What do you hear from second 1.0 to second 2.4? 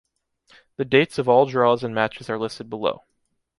of all draws and matches are